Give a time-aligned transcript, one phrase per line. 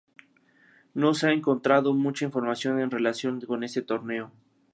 [0.95, 4.31] No se ha encontrado mucha información en relación con este torneo.